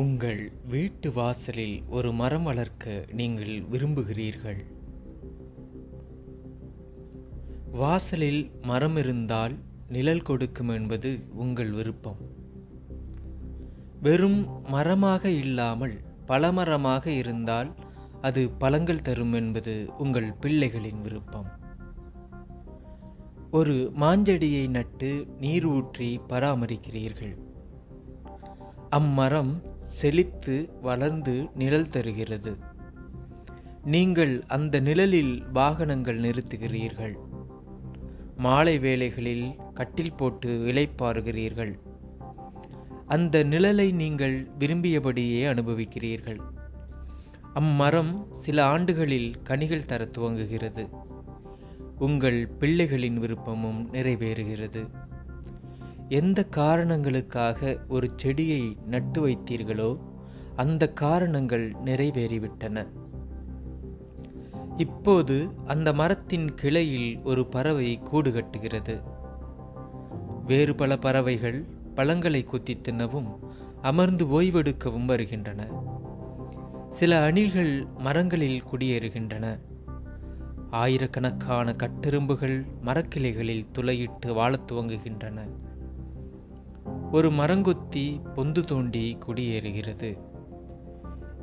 உங்கள் 0.00 0.52
வீட்டு 0.68 1.12
வாசலில் 1.12 1.82
ஒரு 1.88 2.12
மரம் 2.12 2.42
வளர்க்க 2.42 3.04
நீங்கள் 3.12 3.62
விரும்புகிறீர்கள். 3.70 4.58
வாசலில் 7.70 8.50
மரம் 8.62 8.96
இருந்தால் 8.96 9.54
நிழல் 9.88 10.22
கொடுக்கும் 10.22 10.68
என்பது 10.68 11.20
உங்கள் 11.34 11.70
விருப்பம். 11.70 12.20
வெறும் 14.00 14.64
மரமாக 14.66 15.30
இல்லாமல் 15.30 15.96
பலமரமாக 16.28 17.06
இருந்தால் 17.06 17.70
அது 18.20 18.48
பழங்கள் 18.48 19.02
தரும் 19.02 19.32
என்பது 19.32 19.90
உங்கள் 19.98 20.28
பிள்ளைகளின் 20.40 21.00
விருப்பம். 21.00 21.48
ஒரு 23.50 23.92
மாஞ்செடியை 24.00 24.68
நட்டு 24.68 25.26
நீர் 25.40 25.66
ஊற்றி 25.66 26.20
பராமரிக்கிறீர்கள். 26.28 27.34
அம்மரம் 28.90 29.54
செழித்து 29.86 30.68
வளர்ந்து 30.82 31.48
நிழல் 31.54 31.88
தருகிறது. 31.88 32.56
நீங்கள் 33.84 34.44
அந்த 34.46 34.80
நிழலில் 34.80 35.44
வாகனங்கள் 35.52 36.20
நிறுத்துகிறீர்கள். 36.20 37.16
மாலை 38.36 38.78
வேளைகளில் 38.78 39.56
கட்டில் 39.74 40.14
போட்டு 40.14 40.48
இளைப்பாறுகிறீர்கள் 40.66 41.78
அந்த 43.06 43.44
நிழலை 43.44 43.92
நீங்கள் 43.92 44.48
விரும்பியபடியே 44.58 45.44
அனுபவிக்கிறீர்கள். 45.44 46.40
அம்மரம் 47.54 48.26
சில 48.36 48.64
ஆண்டுகளில் 48.64 49.34
கனிகள் 49.42 49.84
தர 49.84 50.04
துவங்குகிறது. 50.04 50.88
உங்கள் 51.98 52.48
பிள்ளைகளின் 52.60 53.18
விருப்பமும் 53.18 53.92
நிறைவேறுகிறது. 53.92 54.88
எந்த 56.08 56.44
காரணங்களுக்காக 56.44 57.78
ஒரு 57.88 58.10
செடியை 58.16 58.76
நட்டு 58.86 59.28
வைத்தீர்களோ 59.28 59.98
அந்த 60.56 60.92
காரணங்கள் 60.92 61.74
நிறைவேறிவிட்டன. 61.84 62.86
இப்போது 64.76 65.48
அந்த 65.66 65.92
மரத்தின் 65.92 66.54
கிளையில் 66.54 67.20
ஒரு 67.24 67.46
பறவை 67.46 67.98
கூடு 67.98 68.30
கட்டுகிறது. 68.30 69.00
வேறு 70.46 70.74
பல 70.74 70.96
பறவைகள் 70.96 71.64
பழங்களை 71.94 72.44
கொத்தி 72.44 72.74
தின்னவும் 72.74 73.38
அமர்ந்து 73.82 74.42
ஓய்வெடுக்கவும் 74.42 75.04
வருகின்றன. 75.04 75.66
சில 76.90 77.32
அணில்கள் 77.32 77.86
மரங்களில் 77.98 78.62
குடியேறுகின்றன. 78.72 79.58
ஆயிரக்கணக்கான 80.70 81.72
கட்டெரும்புகள் 81.72 82.66
மரக்கிளைகளில் 82.84 83.66
துளையிட்டு 83.72 84.32
வாழத் 84.32 84.72
துவங்குகின்றன. 84.72 85.40
ஒரு 87.16 87.30
மரங்கொத்தி 87.30 88.20
பொந்து 88.36 88.64
தோண்டி 88.64 89.18
குடியேறுகிறது. 89.26 90.18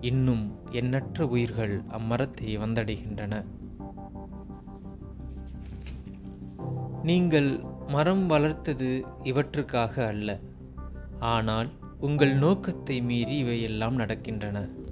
இன்னும் 0.02 0.56
எண்ணற்ற 0.72 1.28
உயிர்கள் 1.28 1.82
அம்மரத்தை 1.90 2.58
வந்தடைகின்றன. 2.58 3.46
நீங்கள் 7.04 7.64
மரம் 7.88 8.30
வளர்த்தது 8.30 9.04
இவற்றுக்காக 9.24 10.08
அல்ல. 10.08 10.40
ஆனால் 11.20 11.70
உங்கள் 12.00 12.36
நோக்கத்தை 12.36 13.02
மீறி 13.02 13.38
இவையெல்லாம் 13.38 14.00
நடக்கின்றன. 14.00 14.83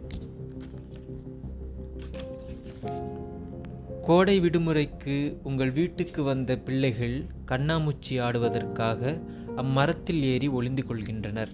கோடை 4.02 4.40
விடுமுறைக்கு 4.40 5.38
உங்கள் 5.44 5.72
வீட்டுக்கு 5.72 6.24
வந்த 6.24 6.56
பிள்ளைகள் 6.56 7.26
கண்ணாமூச்சி 7.48 8.22
ஆடுவதற்காக 8.22 9.22
அம்மரத்தில் 9.56 10.22
ஏறி 10.22 10.48
ஒளிந்து 10.48 10.84
கொள்கின்றனர். 10.84 11.48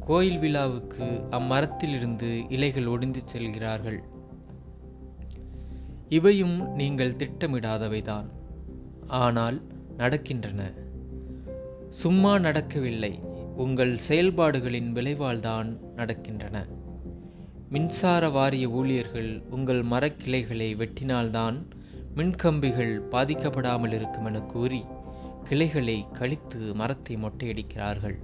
கோயில் 0.00 0.38
விழாவுக்கு 0.38 1.04
அம்மரத்திலிருந்து 1.30 2.52
இலைகள் 2.52 2.86
ஒடிந்து 2.86 3.20
செல்கிறார்கள். 3.24 4.02
இவையும் 6.08 6.74
நீங்கள் 6.74 7.16
திட்டமிடாதவைதான். 7.16 8.26
ஆனால் 9.06 9.62
நடக்கின்றன. 9.98 10.72
சும்மா 11.90 12.38
நடக்கவில்லை. 12.38 13.20
உங்கள் 13.56 13.98
செயல்பாடுகளின் 14.08 14.92
விளைவால்தான் 14.92 15.78
நடக்கின்றன. 15.96 16.66
மின்சார 17.72 18.28
வாரிய 18.28 18.68
ஊழியர்கள் 18.68 19.42
உங்கள் 19.50 19.82
மரக்கிளைகளை 19.82 20.74
வெட்டினால்தான் 20.74 21.56
மின்கம்பிகள் 22.16 23.02
பாதிக்கப்படாமல் 23.10 23.92
இருக்கும் 23.92 24.24
என 24.24 24.40
கூறி 24.40 24.84
கிளைகளை 25.44 26.04
கழித்து 26.12 26.74
மரத்தை 26.74 27.16
மொட்டையடிக்கிறார்கள். 27.16 28.16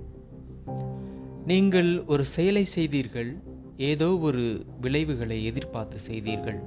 நீங்கள் 1.47 2.05
ஒரு 2.05 2.25
செயலை 2.25 2.65
செய்தீர்கள் 2.65 3.43
ஏதோ 3.77 4.19
ஒரு 4.19 4.67
விளைவுகளை 4.81 5.45
எதிர்பார்த்து 5.45 5.99
செய்தீர்கள். 5.99 6.61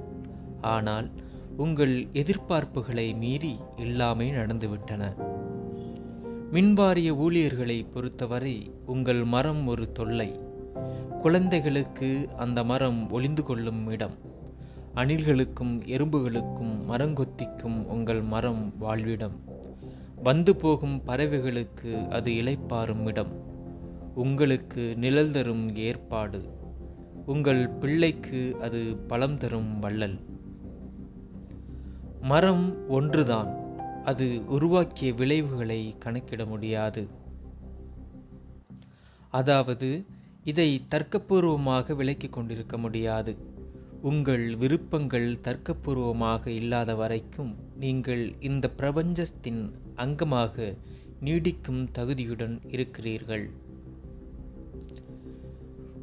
ஆனால் 0.60 1.10
உங்கள் 1.56 2.06
எதிர்பார்ப்புகளை 2.12 3.14
மீறி 3.14 3.56
எல்லாமே 3.76 4.30
நடந்துவிட்டன. 4.30 5.14
மின்வாரிய 6.52 7.10
ஊழியர்களை 7.16 7.86
பொறுத்தவரை 7.94 8.56
உங்கள் 8.86 9.24
மரம் 9.24 9.66
ஒரு 9.66 9.92
தொல்லை. 9.92 10.30
குழந்தைகளுக்கு 11.22 12.28
அந்த 12.36 12.64
மரம் 12.64 13.10
ஒளிந்து 13.10 13.42
கொள்ளும் 13.42 13.88
இடம். 13.88 14.14
அணில்களுக்கும் 14.94 15.86
எறும்புகளுக்கும் 15.86 16.72
மரங்கொத்திக்கும் 16.88 17.84
உங்கள் 17.84 18.22
மரம் 18.22 18.72
வாழ்விடம். 18.78 19.36
வந்து 20.22 20.56
போகும் 20.56 21.02
பறவைகளுக்கு 21.06 22.08
அது 22.08 22.30
இலைப்பாறும் 22.30 23.06
இடம். 23.06 23.32
உங்களுக்கு 24.14 24.96
நிழல் 24.96 25.30
தரும் 25.30 25.76
ஏற்பாடு. 25.76 26.50
உங்கள் 27.26 27.68
பிள்ளைக்கு 27.68 28.56
அது 28.60 28.96
பலம் 29.08 29.38
தரும் 29.38 29.78
வள்ளல். 29.78 30.18
மரம் 32.20 32.88
ஒன்றுதான். 32.88 33.54
அது 34.04 34.40
உருவாக்கிய 34.46 35.12
விளைவுகளை 35.12 35.94
கணக்கிட 35.98 36.44
முடியாது. 36.44 37.08
அதாவது 39.30 40.04
இதை 40.44 40.86
தர்க்கபூர்வமாக 40.90 41.94
விலக்கி 41.94 42.28
கொண்டிருக்க 42.28 42.78
முடியாது. 42.78 43.32
உங்கள் 44.02 44.56
விருப்பங்கள் 44.56 45.28
தர்க்கபூர்வமாக 45.42 46.46
இல்லாத 46.46 46.94
வரைக்கும் 46.94 47.52
நீங்கள் 47.78 48.24
இந்த 48.40 48.70
பிரபஞ்சத்தின் 48.70 49.60
அங்கமாக 49.96 50.74
நீடிக்கும் 51.24 51.82
தகுதியுடன் 51.98 52.56
இருக்கிறீர்கள். 52.68 53.50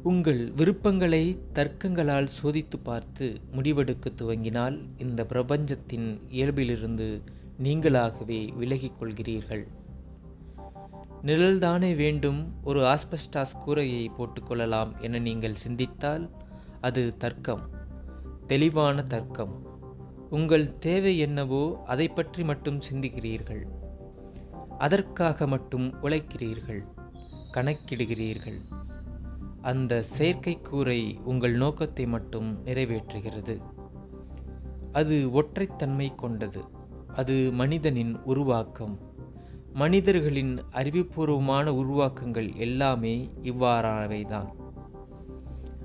உங்கள் 0.02 0.52
விருப்பங்களை 0.52 1.24
தர்க்கங்களால் 1.52 2.28
சோதித்து 2.36 2.78
பார்த்து 2.82 3.26
முடிவெடுக்க 3.56 4.12
துவங்கினால் 4.16 4.78
இந்த 4.98 5.24
பிரபஞ்சத்தின் 5.24 6.08
இயல்பிலிருந்து 6.30 7.08
நீங்களாகவே 7.62 8.40
விலகிக் 8.54 8.98
கொள்கிறீர்கள். 9.00 9.64
நிழல்தானே 11.22 11.96
வேண்டும் 11.96 12.52
ஒரு 12.62 12.80
ஆஸ்பெஸ்டாஸ் 12.80 13.58
கூரையை 13.58 14.10
போட்டுக்கொள்ளலாம் 14.18 15.00
என 15.00 15.18
நீங்கள் 15.18 15.54
சிந்தித்தால் 15.54 16.30
அது 16.80 17.16
தர்க்கம் 17.16 17.78
தெளிவான 18.46 19.04
தர்க்கம். 19.04 19.66
உங்கள் 20.30 20.78
தேவை 20.78 21.18
என்னவோ 21.18 21.82
அதை 21.86 22.08
பற்றி 22.08 22.44
மட்டும் 22.44 22.80
சிந்திக்கிறீர்கள். 22.92 23.62
அதற்காக 24.78 25.46
மட்டும் 25.46 25.94
உழைக்கிறீர்கள் 26.02 26.84
கணக்கிடுகிறீர்கள். 27.52 28.60
அந்த 29.62 30.02
செயற்கை 30.02 30.60
கூரை 30.60 31.20
உங்கள் 31.24 31.52
நோக்கத்தை 31.52 32.06
மட்டும் 32.06 32.66
நிறைவேற்றுகிறது. 32.66 33.62
அது 34.92 35.28
ஒற்றைத்தன்மை 35.42 36.14
கொண்டது. 36.14 36.64
அது 37.14 37.52
மனிதனின் 37.52 38.22
உருவாக்கம். 38.22 38.98
மனிதர்களின் 39.72 40.62
அறிவுபூர்வமான 40.72 41.74
உருவாக்கங்கள் 41.74 42.54
எல்லாமே 42.54 43.30
இவ்வாறானவைதான். 43.42 44.48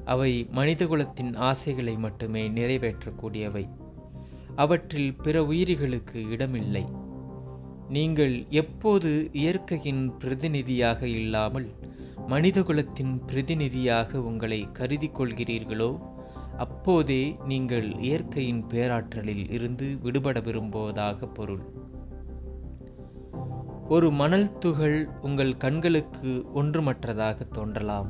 அவை 0.05 0.47
மனிதகுலத்தின் 0.55 1.35
ஆசைகளை 1.35 1.97
மட்டுமே 1.97 2.49
நிறைவேற்றக்கூடியவை. 2.49 3.69
அவற்றில் 4.55 5.15
பிற 5.23 5.45
உயிரிகளுக்கு 5.45 6.29
இடமில்லை. 6.29 6.85
நீங்கள் 7.89 8.45
எப்போது 8.49 9.29
இயற்கையின் 9.33 10.17
பிரதிநிதியாக 10.17 11.07
இல்லாமல் 11.07 11.73
மனிதகுலத்தின் 12.27 13.25
பிரதிநிதியாக 13.25 14.21
உங்களை 14.21 14.67
கருதி 14.71 15.07
கொள்கிறீர்களோ 15.07 15.99
அப்போதே 16.57 17.35
நீங்கள் 17.45 17.95
இயற்கையின் 17.99 18.65
பேராற்றலில் 18.69 19.51
இருந்து 19.51 19.97
விடுபட 20.01 20.39
விரும்புவதாக 20.39 21.25
பொருள். 21.25 21.93
ஒரு 23.89 24.11
மணல் 24.11 24.57
துகள் 24.57 25.09
உங்கள் 25.21 25.57
கண்களுக்கு 25.57 26.45
ஒன்றுமற்றதாக 26.55 27.47
தோன்றலாம். 27.47 28.09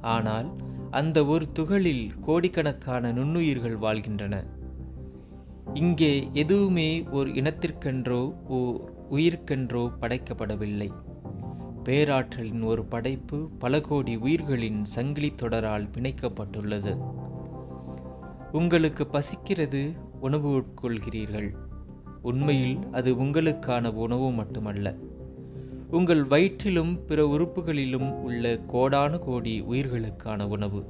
ஆனால் 0.00 0.52
அந்த 0.90 1.24
ஒரு 1.24 1.52
துகளில் 1.52 2.20
கோடிக்கணக்கான 2.20 3.12
நுண்ணுயிர்கள் 3.12 3.78
வாழ்கின்றன. 3.78 4.44
இங்கே 5.74 6.28
எதுவுமே 6.32 7.04
ஒரு 7.10 7.30
இனத்திற்கென்றோ 7.30 8.34
ஓர் 8.48 8.92
உயிர்க்கென்றோ 9.10 9.90
படைக்கப்படவில்லை. 10.00 10.90
பேராற்றலின் 11.84 12.64
ஒரு 12.64 12.84
படைப்பு 12.84 13.50
பல 13.58 13.80
கோடி 13.80 14.16
உயிர்களின் 14.16 14.84
சங்கிலி 14.84 15.34
தொடரால் 15.42 15.88
பிணைக்கப்பட்டுள்ளது. 15.98 17.02
உங்களுக்கு 18.52 19.06
பசிக்கிறது 19.06 19.92
உணவு 20.20 20.50
உட்கொள்கிறீர்கள். 20.58 21.54
உண்மையில் 22.22 22.78
அது 22.92 23.14
உங்களுக்கான 23.14 23.92
உணவு 23.92 24.32
மட்டுமல்ல. 24.32 24.94
உங்கள் 25.90 26.24
வயிற்றிலும் 26.24 27.04
பிற 27.06 27.26
உறுப்புகளிலும் 27.26 28.12
உள்ள 28.12 28.58
கோடான 28.66 29.18
கோடி 29.18 29.60
உயிர்களுக்கான 29.60 30.42
உணவு. 30.42 30.84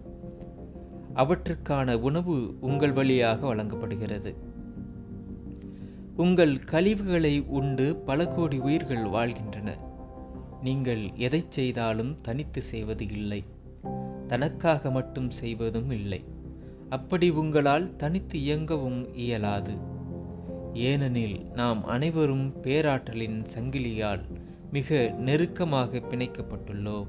அவற்றுக்கான 1.15 1.99
உணவு 1.99 2.55
உங்கள் 2.61 2.93
வழியாக 2.93 3.47
வழங்கப்படுகிறது. 3.47 4.35
உங்கள் 6.17 6.57
கழிவுகளை 6.57 7.45
உண்டு 7.47 7.97
பல 7.97 8.27
கோடி 8.27 8.59
உயிர்கள் 8.59 9.05
வாழ்கின்றன. 9.05 9.79
நீங்கள் 10.63 11.11
எதைச் 11.15 11.53
செய்தாலும் 11.53 12.21
தனித்து 12.23 12.63
செய்வது 12.63 13.09
இல்லை. 13.09 13.45
தனக்காக 14.27 14.91
மட்டும் 14.91 15.31
செய்வதும் 15.31 15.91
இல்லை. 15.91 16.25
அப்படி 16.89 17.31
உங்களால் 17.31 17.97
தனித்து 17.97 18.39
இயங்கவும் 18.39 19.15
இயலாது. 19.15 19.91
ஏனெனில் 20.73 21.47
நாம் 21.55 21.85
அனைவரும் 21.85 22.53
பேராற்றலின் 22.63 23.45
சங்கிலியால் 23.55 24.23
மிக 24.71 25.15
நெருக்கமாக 25.19 25.99
பிணைக்கப்பட்டுள்ளோம். 25.99 27.07